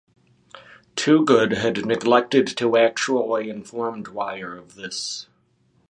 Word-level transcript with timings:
Toogood 0.95 1.51
had 1.51 1.85
neglected 1.85 2.47
to 2.57 2.75
actually 2.75 3.51
inform 3.51 4.01
Dwyer 4.01 4.57
of 4.57 4.73
this. 4.73 5.27